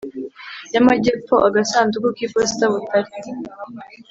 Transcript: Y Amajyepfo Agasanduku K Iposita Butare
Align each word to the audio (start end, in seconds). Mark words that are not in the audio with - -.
Y 0.73 0.77
Amajyepfo 0.81 1.35
Agasanduku 1.47 2.07
K 2.15 2.17
Iposita 2.25 2.63
Butare 2.73 3.11